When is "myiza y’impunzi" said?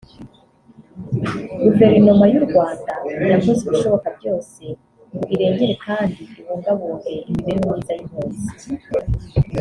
7.73-8.47